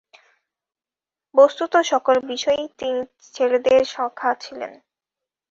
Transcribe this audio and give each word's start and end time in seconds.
বস্তুত 1.35 1.73
সকল 1.91 2.15
বিষয়েই 2.31 2.67
তিনি 2.79 2.99
ছেলেদের 3.35 3.79
সখা 3.93 4.31
ছিলেন। 4.43 4.71